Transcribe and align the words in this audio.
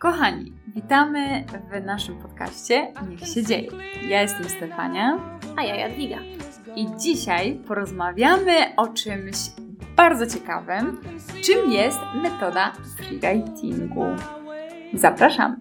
Kochani, 0.00 0.52
witamy 0.74 1.44
w 1.70 1.86
naszym 1.86 2.18
podcaście 2.18 2.92
Niech 3.08 3.28
się 3.28 3.42
dzieje. 3.42 3.70
Ja 4.08 4.22
jestem 4.22 4.48
Stefania. 4.48 5.18
A 5.56 5.62
ja 5.62 5.76
Jadwiga. 5.76 6.16
I 6.76 6.86
dzisiaj 6.96 7.60
porozmawiamy 7.68 8.76
o 8.76 8.88
czymś 8.88 9.36
bardzo 9.96 10.26
ciekawym, 10.26 11.00
czym 11.44 11.72
jest 11.72 11.98
metoda 12.22 12.72
freewritingu. 12.96 14.04
Zapraszam! 14.94 15.56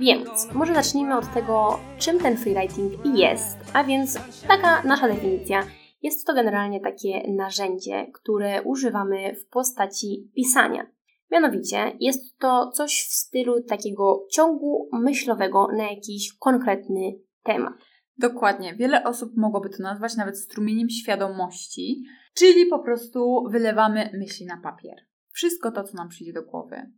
Więc 0.00 0.52
może 0.54 0.74
zacznijmy 0.74 1.16
od 1.16 1.34
tego, 1.34 1.80
czym 1.98 2.18
ten 2.18 2.36
freewriting 2.36 2.92
jest. 3.16 3.58
A 3.72 3.84
więc 3.84 4.18
taka 4.48 4.82
nasza 4.82 5.08
definicja. 5.08 5.62
Jest 6.02 6.26
to 6.26 6.34
generalnie 6.34 6.80
takie 6.80 7.32
narzędzie, 7.32 8.06
które 8.14 8.62
używamy 8.62 9.36
w 9.36 9.48
postaci 9.48 10.30
pisania. 10.34 10.86
Mianowicie 11.30 11.96
jest 12.00 12.38
to 12.38 12.70
coś 12.70 12.92
w 12.92 13.12
stylu 13.12 13.62
takiego 13.62 14.26
ciągu 14.32 14.88
myślowego 14.92 15.68
na 15.76 15.90
jakiś 15.90 16.32
konkretny 16.38 17.12
temat. 17.42 17.74
Dokładnie. 18.18 18.74
Wiele 18.74 19.04
osób 19.04 19.36
mogłoby 19.36 19.68
to 19.68 19.82
nazwać 19.82 20.16
nawet 20.16 20.38
strumieniem 20.38 20.90
świadomości, 20.90 22.02
czyli 22.34 22.66
po 22.66 22.78
prostu 22.78 23.44
wylewamy 23.50 24.10
myśli 24.14 24.46
na 24.46 24.60
papier. 24.62 24.96
Wszystko 25.32 25.72
to, 25.72 25.84
co 25.84 25.96
nam 25.96 26.08
przyjdzie 26.08 26.32
do 26.32 26.42
głowy. 26.42 26.90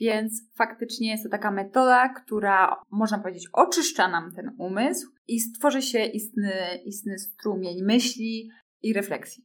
Więc 0.00 0.42
faktycznie 0.54 1.10
jest 1.10 1.24
to 1.24 1.28
taka 1.28 1.50
metoda, 1.50 2.08
która, 2.08 2.82
można 2.90 3.18
powiedzieć, 3.18 3.48
oczyszcza 3.52 4.08
nam 4.08 4.32
ten 4.34 4.54
umysł 4.58 5.08
i 5.28 5.40
stworzy 5.40 5.82
się 5.82 6.04
istny, 6.04 6.52
istny 6.84 7.18
strumień 7.18 7.82
myśli 7.82 8.50
i 8.82 8.92
refleksji. 8.92 9.44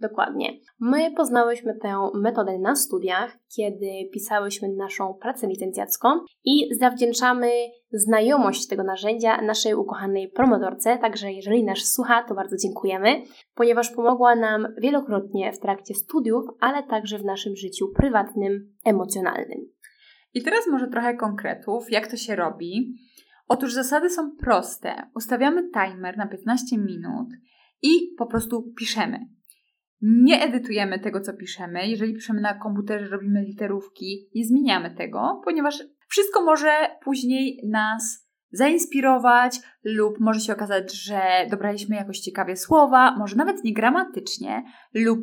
Dokładnie. 0.00 0.52
My 0.80 1.12
poznałyśmy 1.16 1.78
tę 1.82 2.10
metodę 2.14 2.58
na 2.58 2.76
studiach, 2.76 3.38
kiedy 3.56 3.90
pisałyśmy 4.12 4.68
naszą 4.68 5.14
pracę 5.14 5.46
licencjacką 5.46 6.08
i 6.44 6.68
zawdzięczamy 6.80 7.50
znajomość 7.92 8.68
tego 8.68 8.84
narzędzia 8.84 9.42
naszej 9.42 9.74
ukochanej 9.74 10.28
promotorce, 10.28 10.98
także 10.98 11.32
jeżeli 11.32 11.64
nas 11.64 11.78
słucha, 11.78 12.24
to 12.28 12.34
bardzo 12.34 12.56
dziękujemy, 12.56 13.22
ponieważ 13.54 13.90
pomogła 13.90 14.34
nam 14.34 14.66
wielokrotnie 14.78 15.52
w 15.52 15.58
trakcie 15.58 15.94
studiów, 15.94 16.44
ale 16.60 16.82
także 16.82 17.18
w 17.18 17.24
naszym 17.24 17.56
życiu 17.56 17.88
prywatnym, 17.96 18.72
emocjonalnym. 18.84 19.58
I 20.34 20.42
teraz 20.42 20.66
może 20.70 20.88
trochę 20.88 21.14
konkretów, 21.14 21.90
jak 21.90 22.06
to 22.06 22.16
się 22.16 22.36
robi. 22.36 22.94
Otóż 23.48 23.72
zasady 23.72 24.10
są 24.10 24.36
proste. 24.36 25.10
Ustawiamy 25.14 25.70
timer 25.70 26.16
na 26.16 26.26
15 26.26 26.78
minut 26.78 27.28
i 27.82 28.14
po 28.18 28.26
prostu 28.26 28.72
piszemy 28.78 29.18
nie 30.04 30.42
edytujemy 30.42 30.98
tego, 30.98 31.20
co 31.20 31.34
piszemy. 31.34 31.88
Jeżeli 31.88 32.14
piszemy 32.14 32.40
na 32.40 32.54
komputerze, 32.54 33.06
robimy 33.06 33.42
literówki, 33.42 34.28
nie 34.34 34.44
zmieniamy 34.44 34.94
tego, 34.94 35.40
ponieważ 35.44 35.82
wszystko 36.08 36.44
może 36.44 36.70
później 37.04 37.60
nas 37.68 38.24
zainspirować 38.52 39.60
lub 39.84 40.20
może 40.20 40.40
się 40.40 40.52
okazać, 40.52 40.94
że 40.94 41.20
dobraliśmy 41.50 41.96
jakoś 41.96 42.18
ciekawie 42.18 42.56
słowa, 42.56 43.16
może 43.18 43.36
nawet 43.36 43.64
nie 43.64 43.74
gramatycznie 43.74 44.64
lub 44.94 45.20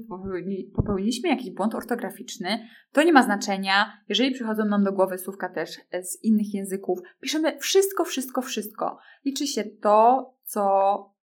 popełniliśmy 0.76 1.30
jakiś 1.30 1.52
błąd 1.52 1.76
ortograficzny. 1.76 2.68
To 2.92 3.04
nie 3.04 3.14
ma 3.14 3.24
znaczenia. 3.24 3.94
Jeżeli 4.10 4.32
przychodzą 4.32 4.66
nam 4.66 4.84
do 4.84 4.92
głowy 4.92 5.18
słówka 5.18 5.50
też 5.50 5.70
z 6.02 6.24
innych 6.24 6.54
języków, 6.54 7.00
piszemy 7.22 7.58
wszystko, 7.58 8.06
wszystko, 8.06 8.42
wszystko. 8.42 8.98
Liczy 9.26 9.48
się 9.48 9.64
to, 9.64 10.30
co 10.44 10.62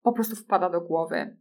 po 0.02 0.12
prostu 0.12 0.36
wpada 0.36 0.70
do 0.70 0.80
głowy. 0.80 1.36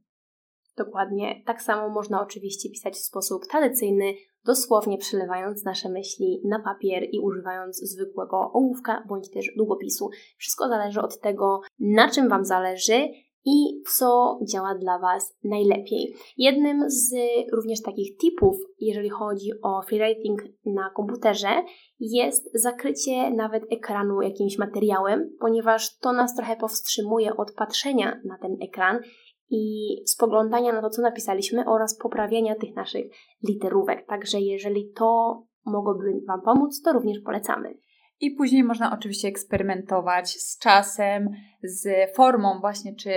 Dokładnie 0.80 1.42
tak 1.46 1.62
samo 1.62 1.90
można 1.90 2.22
oczywiście 2.22 2.70
pisać 2.70 2.94
w 2.94 3.04
sposób 3.04 3.48
tradycyjny, 3.48 4.14
dosłownie 4.46 4.98
przelewając 4.98 5.64
nasze 5.64 5.90
myśli 5.90 6.42
na 6.46 6.60
papier 6.60 7.04
i 7.12 7.20
używając 7.20 7.78
zwykłego 7.78 8.52
ołówka 8.54 9.04
bądź 9.08 9.32
też 9.32 9.46
długopisu. 9.58 10.10
Wszystko 10.38 10.68
zależy 10.68 11.02
od 11.02 11.20
tego, 11.20 11.62
na 11.80 12.10
czym 12.10 12.30
Wam 12.30 12.46
zależy 12.46 13.10
i 13.46 13.82
co 13.98 14.40
działa 14.52 14.76
dla 14.76 15.00
Was 15.00 15.38
najlepiej. 15.44 16.16
Jednym 16.38 16.90
z 16.90 17.16
również 17.54 17.82
takich 17.82 18.18
tipów, 18.18 18.56
jeżeli 18.80 19.10
chodzi 19.10 19.52
o 19.64 19.82
freewriting 19.82 20.42
na 20.66 20.90
komputerze, 20.96 21.64
jest 22.00 22.62
zakrycie 22.62 23.32
nawet 23.32 23.64
ekranu 23.72 24.22
jakimś 24.22 24.58
materiałem, 24.58 25.30
ponieważ 25.40 25.98
to 25.98 26.14
nas 26.14 26.36
trochę 26.36 26.56
powstrzymuje 26.56 27.38
od 27.38 27.54
patrzenia 27.54 28.22
na 28.26 28.38
ten 28.38 28.58
ekran 28.62 29.00
i 29.50 29.96
spoglądania 30.06 30.74
na 30.74 30.82
to, 30.82 30.90
co 30.90 31.02
napisaliśmy 31.02 31.66
oraz 31.66 31.98
poprawiania 31.98 32.56
tych 32.56 32.76
naszych 32.76 33.06
literówek. 33.48 34.06
Także 34.08 34.40
jeżeli 34.40 34.92
to 34.96 35.40
mogłoby 35.66 36.22
Wam 36.28 36.42
pomóc, 36.42 36.82
to 36.82 36.94
również 36.94 37.20
polecamy. 37.20 37.74
I 38.20 38.32
później 38.32 38.64
można 38.64 38.94
oczywiście 38.94 39.28
eksperymentować 39.28 40.30
z 40.30 40.60
czasem, 40.60 41.30
z 41.64 42.16
formą 42.16 42.60
właśnie, 42.60 42.96
czy, 42.96 43.14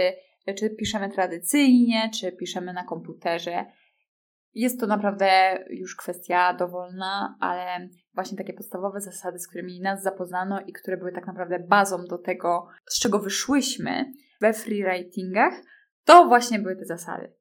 czy 0.58 0.70
piszemy 0.70 1.10
tradycyjnie, 1.10 2.10
czy 2.14 2.32
piszemy 2.32 2.72
na 2.72 2.84
komputerze. 2.84 3.64
Jest 4.54 4.80
to 4.80 4.86
naprawdę 4.86 5.58
już 5.70 5.96
kwestia 5.96 6.54
dowolna, 6.54 7.36
ale 7.40 7.88
właśnie 8.14 8.38
takie 8.38 8.52
podstawowe 8.52 9.00
zasady, 9.00 9.38
z 9.38 9.48
którymi 9.48 9.80
nas 9.80 10.02
zapoznano 10.02 10.60
i 10.60 10.72
które 10.72 10.96
były 10.96 11.12
tak 11.12 11.26
naprawdę 11.26 11.58
bazą 11.58 12.04
do 12.04 12.18
tego, 12.18 12.66
z 12.86 13.00
czego 13.00 13.18
wyszłyśmy 13.18 14.12
we 14.40 14.52
freewritingach, 14.52 15.54
to 16.04 16.24
właśnie 16.24 16.58
były 16.58 16.76
te 16.76 16.84
zasady. 16.84 17.32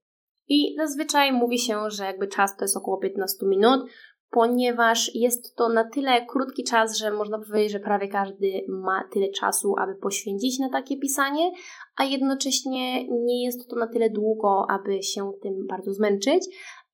I 0.48 0.76
zazwyczaj 0.78 1.32
mówi 1.32 1.60
się, 1.60 1.90
że 1.90 2.04
jakby 2.04 2.28
czas 2.28 2.58
to 2.58 2.64
jest 2.64 2.78
około 2.78 2.98
15 2.98 3.46
minut, 3.46 3.90
ponieważ 4.30 5.16
jest 5.16 5.56
to 5.56 5.70
na 5.70 5.90
tyle 5.90 6.26
krótki 6.26 6.64
czas, 6.64 6.98
że 6.98 7.12
można 7.12 7.40
powiedzieć, 7.40 7.72
że 7.72 7.80
prawie 7.80 8.08
każdy 8.08 8.66
ma 8.70 9.04
tyle 9.14 9.30
czasu, 9.30 9.76
aby 9.78 9.96
poświęcić 9.96 10.60
na 10.60 10.70
takie 10.70 10.98
pisanie, 10.98 11.52
a 11.98 12.04
jednocześnie 12.04 13.08
nie 13.08 13.46
jest 13.46 13.70
to 13.70 13.76
na 13.76 13.88
tyle 13.88 14.10
długo, 14.10 14.66
aby 14.70 15.04
się 15.04 15.32
tym 15.42 15.68
bardzo 15.68 15.94
zmęczyć. 15.94 16.44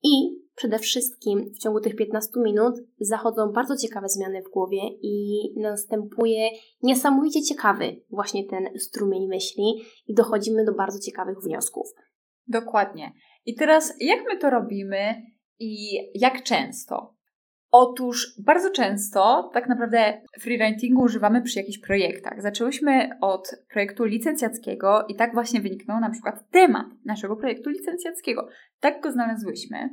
I 0.02 0.38
przede 0.58 0.78
wszystkim 0.78 1.50
w 1.54 1.58
ciągu 1.58 1.80
tych 1.80 1.96
15 1.96 2.30
minut 2.36 2.74
zachodzą 3.00 3.52
bardzo 3.52 3.76
ciekawe 3.76 4.08
zmiany 4.08 4.42
w 4.42 4.50
głowie 4.50 4.80
i 5.02 5.38
następuje 5.56 6.50
niesamowicie 6.82 7.42
ciekawy 7.42 8.02
właśnie 8.10 8.44
ten 8.44 8.68
strumień 8.78 9.28
myśli 9.28 9.82
i 10.06 10.14
dochodzimy 10.14 10.64
do 10.64 10.74
bardzo 10.74 10.98
ciekawych 10.98 11.38
wniosków. 11.44 11.86
Dokładnie. 12.46 13.12
I 13.46 13.54
teraz 13.54 13.94
jak 14.00 14.18
my 14.28 14.38
to 14.38 14.50
robimy 14.50 15.22
i 15.58 15.96
jak 16.14 16.42
często? 16.42 17.14
Otóż 17.70 18.34
bardzo 18.44 18.70
często 18.70 19.50
tak 19.54 19.68
naprawdę 19.68 20.22
freewritingu 20.40 21.02
używamy 21.02 21.42
przy 21.42 21.58
jakichś 21.58 21.78
projektach. 21.78 22.42
Zaczęłyśmy 22.42 23.10
od 23.20 23.50
projektu 23.70 24.04
licencjackiego 24.04 25.04
i 25.08 25.14
tak 25.14 25.34
właśnie 25.34 25.60
wyniknął 25.60 26.00
na 26.00 26.10
przykład 26.10 26.50
temat 26.50 26.86
naszego 27.04 27.36
projektu 27.36 27.70
licencjackiego. 27.70 28.48
Tak 28.80 29.02
go 29.02 29.12
znalazłyśmy. 29.12 29.88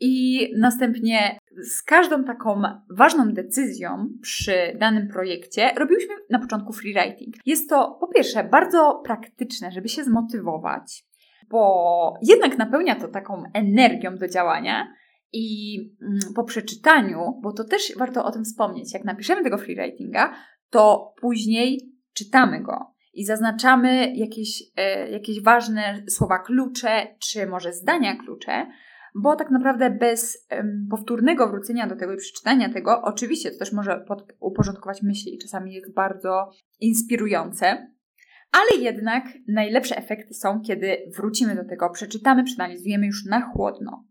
I 0.00 0.46
następnie 0.58 1.38
z 1.62 1.82
każdą 1.82 2.24
taką 2.24 2.62
ważną 2.90 3.32
decyzją 3.32 4.08
przy 4.22 4.76
danym 4.78 5.08
projekcie 5.08 5.70
robiłyśmy 5.76 6.14
na 6.30 6.38
początku 6.38 6.72
freewriting. 6.72 7.34
Jest 7.46 7.70
to 7.70 7.96
po 8.00 8.08
pierwsze 8.08 8.44
bardzo 8.44 9.02
praktyczne, 9.04 9.72
żeby 9.72 9.88
się 9.88 10.04
zmotywować, 10.04 11.04
bo 11.50 12.14
jednak 12.22 12.58
napełnia 12.58 12.94
to 12.94 13.08
taką 13.08 13.42
energią 13.54 14.16
do 14.16 14.28
działania. 14.28 14.94
I 15.32 15.78
mm, 16.02 16.18
po 16.34 16.44
przeczytaniu, 16.44 17.40
bo 17.42 17.52
to 17.52 17.64
też 17.64 17.92
warto 17.96 18.24
o 18.24 18.30
tym 18.30 18.44
wspomnieć, 18.44 18.94
jak 18.94 19.04
napiszemy 19.04 19.42
tego 19.42 19.58
freewritinga, 19.58 20.34
to 20.70 21.14
później 21.20 21.92
czytamy 22.12 22.62
go 22.62 22.94
i 23.14 23.24
zaznaczamy 23.24 24.12
jakieś, 24.16 24.62
e, 24.76 25.10
jakieś 25.10 25.42
ważne 25.42 26.02
słowa 26.08 26.38
klucze, 26.38 27.06
czy 27.18 27.46
może 27.46 27.72
zdania 27.72 28.16
klucze, 28.16 28.66
bo 29.14 29.36
tak 29.36 29.50
naprawdę 29.50 29.90
bez 29.90 30.46
um, 30.50 30.86
powtórnego 30.90 31.48
wrócenia 31.48 31.86
do 31.86 31.96
tego 31.96 32.12
i 32.12 32.16
przeczytania 32.16 32.72
tego, 32.72 33.02
oczywiście 33.02 33.50
to 33.50 33.58
też 33.58 33.72
może 33.72 34.04
pod, 34.08 34.32
uporządkować 34.40 35.02
myśli 35.02 35.34
i 35.34 35.38
czasami 35.38 35.74
jest 35.74 35.94
bardzo 35.94 36.50
inspirujące, 36.80 37.92
ale 38.52 38.82
jednak 38.82 39.24
najlepsze 39.48 39.96
efekty 39.96 40.34
są, 40.34 40.60
kiedy 40.60 40.96
wrócimy 41.16 41.56
do 41.56 41.64
tego, 41.64 41.90
przeczytamy, 41.90 42.44
przeanalizujemy 42.44 43.06
już 43.06 43.24
na 43.24 43.52
chłodno. 43.52 44.04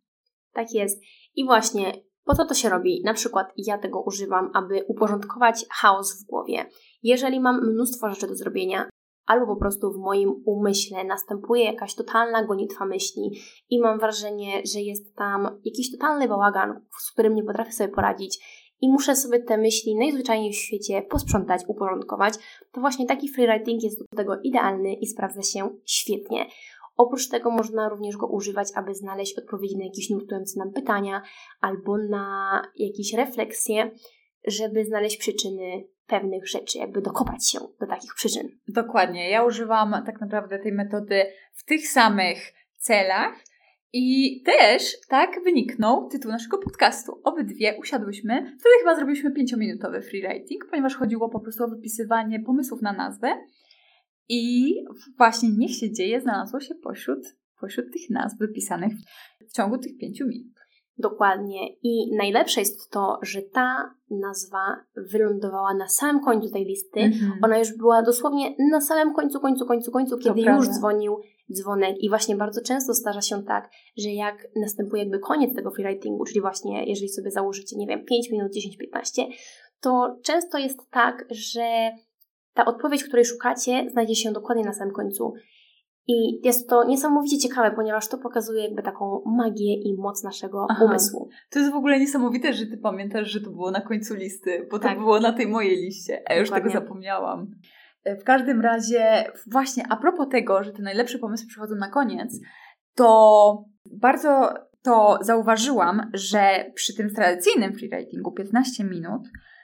Tak 0.54 0.74
jest. 0.74 1.02
I 1.36 1.46
właśnie 1.46 1.94
po 2.30 2.36
co 2.36 2.46
to 2.46 2.54
się 2.54 2.70
robi? 2.70 3.02
Na 3.06 3.14
przykład 3.14 3.48
ja 3.58 3.78
tego 3.78 4.02
używam, 4.02 4.52
aby 4.54 4.84
uporządkować 4.88 5.66
chaos 5.72 6.24
w 6.24 6.26
głowie. 6.26 6.66
Jeżeli 7.04 7.40
mam 7.40 7.72
mnóstwo 7.72 8.10
rzeczy 8.10 8.28
do 8.28 8.36
zrobienia, 8.36 8.90
albo 9.30 9.48
po 9.48 9.56
prostu 9.56 9.92
w 9.92 9.98
moim 9.98 10.44
umyśle 10.46 11.04
następuje 11.04 11.64
jakaś 11.64 11.96
totalna 11.96 12.46
gonitwa 12.46 12.86
myśli 12.86 13.40
i 13.70 13.80
mam 13.80 14.00
wrażenie, 14.00 14.62
że 14.74 14.80
jest 14.80 15.16
tam 15.16 15.60
jakiś 15.66 15.92
totalny 15.92 16.28
bałagan, 16.28 16.86
z 17.00 17.12
którym 17.12 17.36
nie 17.36 17.44
potrafię 17.44 17.72
sobie 17.72 17.94
poradzić 17.94 18.40
i 18.82 18.90
muszę 18.90 19.16
sobie 19.16 19.40
te 19.40 19.58
myśli 19.58 19.96
najzwyczajniej 19.96 20.54
w 20.54 20.56
świecie 20.56 21.02
posprzątać, 21.02 21.62
uporządkować, 21.68 22.34
to 22.72 22.82
właśnie 22.82 23.06
taki 23.06 23.30
freewriting 23.30 23.84
jest 23.84 24.00
do 24.00 24.18
tego 24.18 24.34
idealny 24.44 24.94
i 24.94 25.08
sprawdza 25.08 25.42
się 25.42 25.70
świetnie. 25.86 26.46
Oprócz 26.98 27.30
tego 27.30 27.52
można 27.52 27.90
również 27.90 28.18
go 28.18 28.28
używać, 28.28 28.68
aby 28.76 28.96
znaleźć 28.96 29.38
odpowiedzi 29.38 29.78
na 29.78 29.86
jakieś 29.86 30.10
nurtujące 30.10 30.60
nam 30.60 30.72
pytania 30.72 31.22
albo 31.62 31.98
na 31.98 32.62
jakieś 32.76 33.14
refleksje, 33.14 33.92
żeby 34.48 34.86
znaleźć 34.86 35.18
przyczyny 35.18 35.88
pewnych 36.10 36.48
rzeczy, 36.48 36.78
jakby 36.78 37.02
dokopać 37.02 37.50
się 37.50 37.60
do 37.80 37.88
takich 37.88 38.14
przyczyn. 38.16 38.48
Dokładnie. 38.68 39.30
Ja 39.30 39.46
używam 39.46 40.04
tak 40.06 40.22
naprawdę 40.22 40.60
tej 40.60 40.72
metody 40.72 41.26
w 41.54 41.66
tych 41.66 41.88
samych 41.88 42.54
celach, 42.78 43.34
i 43.94 44.42
też 44.46 44.98
tak 45.08 45.44
wyniknął 45.44 46.10
tytuł 46.10 46.32
naszego 46.32 46.58
podcastu. 46.58 47.22
Obydwie 47.24 47.78
usiadłyśmy, 47.80 48.42
wtedy 48.42 48.76
chyba 48.80 48.96
zrobiliśmy 48.96 49.32
pięciominutowy 49.32 50.02
freewriting, 50.02 50.66
ponieważ 50.70 50.96
chodziło 50.96 51.30
po 51.30 51.40
prostu 51.40 51.64
o 51.64 51.68
wypisywanie 51.68 52.40
pomysłów 52.40 52.82
na 52.82 52.94
nazwę. 52.94 53.36
I 54.30 54.74
właśnie 55.18 55.50
Niech 55.58 55.76
się 55.76 55.92
dzieje 55.92 56.22
znalazło 56.22 56.60
się 56.60 56.76
pośród, 56.76 57.20
pośród 57.60 57.94
tych 57.94 58.10
nazw 58.10 58.38
wypisanych 58.38 58.94
w 59.50 59.54
ciągu 59.54 59.78
tych 59.78 59.98
pięciu 59.98 60.28
minut. 60.28 60.54
Dokładnie. 61.00 61.74
I 61.84 62.16
najlepsze 62.16 62.60
jest 62.60 62.92
to, 62.92 63.20
że 63.22 63.42
ta 63.42 63.96
nazwa 64.10 64.86
wylądowała 64.96 65.74
na 65.74 65.88
samym 65.88 66.24
końcu 66.24 66.50
tej 66.50 66.66
listy. 66.66 67.00
Mm-hmm. 67.00 67.32
Ona 67.44 67.60
już 67.60 67.78
była 67.78 68.02
dosłownie 68.02 68.56
na 68.72 68.82
samym 68.82 69.14
końcu, 69.14 69.40
końcu, 69.40 69.66
końcu, 69.66 69.92
końcu, 69.92 70.18
kiedy 70.18 70.42
już 70.42 70.68
dzwonił 70.68 71.18
dzwonek. 71.54 71.96
I 72.00 72.10
właśnie 72.10 72.36
bardzo 72.36 72.62
często 72.62 72.94
zdarza 72.94 73.22
się 73.22 73.44
tak, 73.44 73.70
że 73.98 74.10
jak 74.10 74.48
następuje 74.56 75.04
jakby 75.04 75.20
koniec 75.20 75.56
tego 75.56 75.72
freewritingu, 75.72 76.26
czyli 76.26 76.42
właśnie 76.42 76.86
jeżeli 76.86 77.10
sobie 77.10 77.32
założycie, 77.32 77.78
nie 77.78 77.88
wiem, 77.88 78.06
5 78.06 78.32
minut, 78.32 78.54
10, 78.54 78.78
15, 78.78 79.26
to 79.82 80.18
często 80.24 80.58
jest 80.58 80.90
tak, 80.92 81.26
że 81.32 81.92
ta 82.54 82.66
odpowiedź, 82.66 83.04
której 83.04 83.26
szukacie, 83.26 83.90
znajdzie 83.92 84.16
się 84.16 84.32
dokładnie 84.32 84.64
na 84.64 84.74
samym 84.74 84.94
końcu. 84.94 85.34
I 86.12 86.40
jest 86.44 86.70
to 86.70 86.84
niesamowicie 86.84 87.38
ciekawe, 87.38 87.72
ponieważ 87.72 88.08
to 88.08 88.18
pokazuje 88.18 88.64
jakby 88.64 88.84
taką 88.84 89.22
magię 89.26 89.74
i 89.74 89.98
moc 89.98 90.24
naszego 90.24 90.68
Aha. 90.70 90.86
umysłu. 90.86 91.30
To 91.50 91.60
jest 91.60 91.72
w 91.72 91.76
ogóle 91.76 92.00
niesamowite, 92.00 92.54
że 92.54 92.66
ty 92.66 92.78
pamiętasz, 92.78 93.32
że 93.32 93.42
to 93.42 93.52
było 93.52 93.72
na 93.72 93.82
końcu 93.82 94.16
listy, 94.16 94.68
bo 94.72 94.80
tak. 94.80 94.94
to 94.94 95.00
było 95.00 95.20
na 95.20 95.34
tej 95.34 95.48
mojej 95.48 95.76
liście, 95.76 96.24
a 96.28 96.34
ja 96.34 96.40
już 96.40 96.50
tego 96.50 96.70
zapomniałam. 96.70 97.48
E, 98.04 98.16
w 98.16 98.24
każdym 98.24 98.62
razie, 98.62 99.32
właśnie 99.52 99.84
a 99.90 99.98
propos 99.98 100.28
tego, 100.32 100.64
że 100.64 100.72
te 100.72 100.82
najlepsze 100.82 101.20
pomysły 101.20 101.48
przychodzą 101.48 101.76
na 101.76 101.90
koniec, 101.90 102.40
to 102.96 103.66
bardzo 103.92 104.54
to 104.82 105.20
zauważyłam, 105.22 106.12
że 106.14 106.72
przy 106.76 106.96
tym 106.96 107.14
tradycyjnym 107.16 107.74
freewritingu 107.74 108.32
15 108.32 108.84
minut, 108.84 109.22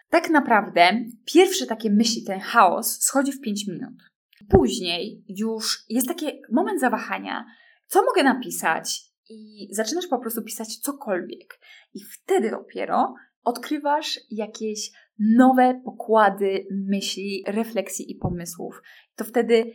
tak 0.10 0.30
naprawdę 0.30 0.90
pierwsze 1.26 1.66
takie 1.66 1.90
myśli, 1.90 2.24
ten 2.24 2.40
chaos 2.40 3.02
schodzi 3.02 3.32
w 3.32 3.42
5 3.42 3.68
minut. 3.68 4.15
Później 4.50 5.24
już 5.28 5.86
jest 5.90 6.08
taki 6.08 6.26
moment 6.52 6.80
zawahania, 6.80 7.46
co 7.88 8.04
mogę 8.06 8.24
napisać, 8.24 9.16
i 9.30 9.68
zaczynasz 9.72 10.08
po 10.08 10.20
prostu 10.20 10.44
pisać 10.44 10.78
cokolwiek. 10.78 11.60
I 11.94 12.00
wtedy 12.04 12.52
dopiero 12.52 13.14
odkrywasz 13.44 14.20
jakieś 14.32 14.92
nowe 15.20 15.82
pokłady 15.86 16.68
myśli, 16.72 17.44
refleksji 17.48 18.12
i 18.12 18.16
pomysłów. 18.16 18.82
To 19.16 19.24
wtedy 19.24 19.72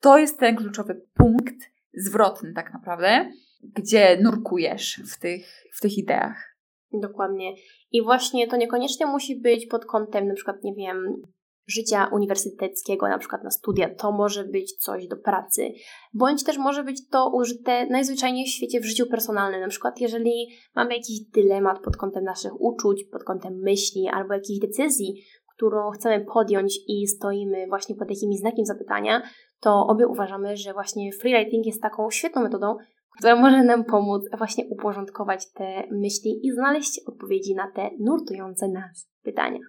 to 0.00 0.18
jest 0.18 0.38
ten 0.38 0.56
kluczowy 0.56 1.06
punkt 1.14 1.70
zwrotny, 1.94 2.52
tak 2.52 2.72
naprawdę, 2.72 3.30
gdzie 3.62 4.18
nurkujesz 4.22 5.00
w 5.14 5.18
tych, 5.18 5.64
w 5.72 5.80
tych 5.80 5.98
ideach. 5.98 6.56
Dokładnie. 6.92 7.54
I 7.92 8.02
właśnie 8.02 8.48
to 8.48 8.56
niekoniecznie 8.56 9.06
musi 9.06 9.40
być 9.40 9.66
pod 9.66 9.84
kątem, 9.84 10.28
na 10.28 10.34
przykład, 10.34 10.56
nie 10.64 10.74
wiem, 10.74 11.22
życia 11.66 12.10
uniwersyteckiego, 12.12 13.08
na 13.08 13.18
przykład 13.18 13.44
na 13.44 13.50
studia, 13.50 13.94
to 13.94 14.12
może 14.12 14.44
być 14.44 14.76
coś 14.76 15.06
do 15.06 15.16
pracy, 15.16 15.72
bądź 16.14 16.44
też 16.44 16.58
może 16.58 16.84
być 16.84 17.08
to 17.08 17.30
użyte 17.34 17.86
najzwyczajniej 17.86 18.46
w 18.46 18.50
świecie 18.50 18.80
w 18.80 18.84
życiu 18.84 19.06
personalnym. 19.06 19.60
Na 19.60 19.68
przykład, 19.68 20.00
jeżeli 20.00 20.48
mamy 20.74 20.94
jakiś 20.94 21.20
dylemat 21.34 21.82
pod 21.84 21.96
kątem 21.96 22.24
naszych 22.24 22.60
uczuć, 22.60 23.04
pod 23.04 23.24
kątem 23.24 23.52
myśli 23.62 24.08
albo 24.12 24.34
jakiejś 24.34 24.58
decyzji, 24.58 25.22
którą 25.56 25.90
chcemy 25.90 26.24
podjąć 26.24 26.78
i 26.88 27.06
stoimy 27.06 27.66
właśnie 27.68 27.96
pod 27.96 28.10
jakimś 28.10 28.38
znakiem 28.38 28.64
zapytania, 28.64 29.22
to 29.60 29.86
obie 29.86 30.08
uważamy, 30.08 30.56
że 30.56 30.72
właśnie 30.72 31.12
freewriting 31.12 31.66
jest 31.66 31.82
taką 31.82 32.10
świetną 32.10 32.42
metodą, 32.42 32.76
która 33.18 33.36
może 33.36 33.64
nam 33.64 33.84
pomóc 33.84 34.22
właśnie 34.38 34.64
uporządkować 34.70 35.52
te 35.52 35.82
myśli 35.90 36.40
i 36.46 36.52
znaleźć 36.52 37.00
odpowiedzi 37.06 37.54
na 37.54 37.70
te 37.70 37.90
nurtujące 37.98 38.68
nas 38.68 39.10
pytania. 39.22 39.60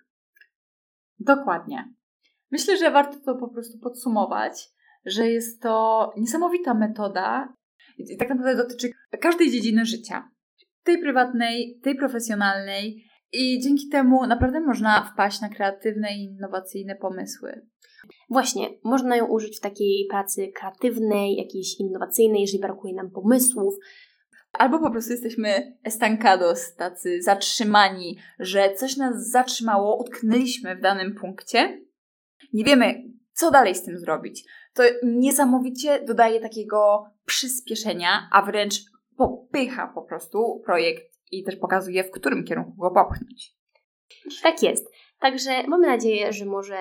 Dokładnie. 1.20 1.94
Myślę, 2.52 2.78
że 2.78 2.92
warto 2.92 3.20
to 3.26 3.36
po 3.36 3.48
prostu 3.48 3.80
podsumować, 3.80 4.70
że 5.06 5.28
jest 5.28 5.62
to 5.62 6.12
niesamowita 6.18 6.74
metoda 6.74 7.54
i 7.98 8.18
tak 8.18 8.30
naprawdę 8.30 8.56
dotyczy 8.56 8.90
każdej 9.22 9.52
dziedziny 9.52 9.86
życia. 9.86 10.30
Tej 10.84 11.02
prywatnej, 11.02 11.80
tej 11.84 11.96
profesjonalnej 11.96 13.04
i 13.34 13.60
dzięki 13.60 13.90
temu 13.90 14.28
naprawdę 14.28 14.60
można 14.60 15.12
wpaść 15.14 15.42
na 15.42 15.50
kreatywne 15.50 16.14
i 16.18 16.24
innowacyjne 16.24 16.96
pomysły. 16.96 17.68
Właśnie, 18.30 18.70
można 18.84 19.16
ją 19.16 19.26
użyć 19.26 19.58
w 19.58 19.62
takiej 19.62 20.08
pracy 20.10 20.52
kreatywnej, 20.56 21.36
jakiejś 21.36 21.80
innowacyjnej, 21.80 22.42
jeżeli 22.42 22.60
brakuje 22.60 22.94
nam 22.94 23.12
pomysłów, 23.12 23.76
Albo 24.58 24.80
po 24.80 24.92
prostu 24.92 25.12
jesteśmy 25.12 25.78
estancados, 25.84 26.76
tacy 26.76 27.22
zatrzymani, 27.22 28.18
że 28.40 28.74
coś 28.74 28.98
nas 28.98 29.30
zatrzymało, 29.30 29.98
utknęliśmy 29.98 30.76
w 30.76 30.82
danym 30.82 31.16
punkcie. 31.16 31.82
Nie 32.54 32.64
wiemy, 32.64 33.04
co 33.34 33.52
dalej 33.52 33.76
z 33.76 33.84
tym 33.84 33.98
zrobić. 33.98 34.46
To 34.74 34.84
niesamowicie 35.04 36.06
dodaje 36.06 36.40
takiego 36.40 37.06
przyspieszenia, 37.26 38.30
a 38.32 38.42
wręcz 38.42 38.76
popycha 39.18 39.92
po 39.96 40.02
prostu 40.02 40.62
projekt 40.66 41.04
i 41.32 41.44
też 41.44 41.56
pokazuje, 41.56 42.04
w 42.04 42.12
którym 42.12 42.44
kierunku 42.44 42.78
go 42.78 42.92
popchnąć. 42.92 43.56
Tak 44.44 44.64
jest. 44.64 44.92
Także 45.20 45.64
mamy 45.68 45.88
nadzieję, 45.88 46.34
że 46.34 46.46
może 46.46 46.78